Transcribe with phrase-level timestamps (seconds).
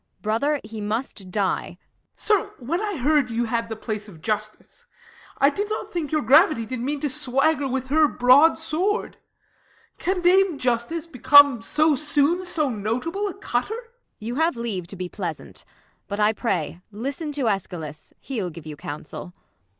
[0.23, 1.77] Brother, he must die!
[1.79, 1.79] Ben.
[2.15, 4.87] Sir, when I heard you had the place of Justice,
[5.37, 9.17] I did not think your gravity did mean To swagger with her broad sword.
[9.99, 13.87] Can dame Justice Become, so soon, so notable a cutter 1 Ang.
[14.21, 15.63] You have leave to be pleasant;
[16.07, 19.35] but I pray Listen to Eschalus, he'll give you counsel.